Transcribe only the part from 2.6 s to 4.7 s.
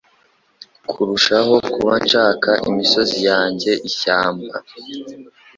imisozi yanjye ishyamba;